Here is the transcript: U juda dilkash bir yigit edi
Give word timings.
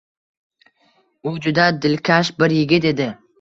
U 1.31 1.33
juda 1.47 1.67
dilkash 1.85 2.33
bir 2.41 2.57
yigit 2.57 2.89
edi 2.95 3.09